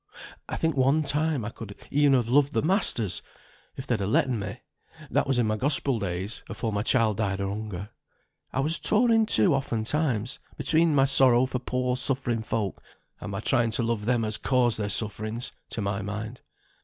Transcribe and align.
I 0.49 0.55
think 0.55 0.75
one 0.75 1.03
time 1.03 1.45
I 1.45 1.51
could 1.51 1.75
e'en 1.93 2.13
have 2.13 2.27
loved 2.27 2.53
the 2.53 2.63
masters 2.63 3.21
if 3.77 3.85
they'd 3.85 3.99
ha' 3.99 4.07
letten 4.07 4.39
me; 4.39 4.61
that 5.11 5.27
was 5.27 5.37
in 5.37 5.45
my 5.45 5.57
Gospel 5.57 5.99
days, 5.99 6.41
afore 6.49 6.73
my 6.73 6.81
child 6.81 7.17
died 7.17 7.39
o' 7.39 7.47
hunger. 7.47 7.91
I 8.51 8.61
was 8.61 8.79
tore 8.79 9.11
in 9.11 9.27
two 9.27 9.53
often 9.53 9.83
times, 9.83 10.39
between 10.57 10.95
my 10.95 11.05
sorrow 11.05 11.45
for 11.45 11.59
poor 11.59 11.95
suffering 11.95 12.41
folk, 12.41 12.81
and 13.19 13.31
my 13.31 13.41
trying 13.41 13.69
to 13.77 13.83
love 13.83 14.05
them 14.05 14.25
as 14.25 14.37
caused 14.37 14.79
their 14.79 14.89
sufferings 14.89 15.51
(to 15.69 15.81
my 15.81 16.01
mind). 16.01 16.41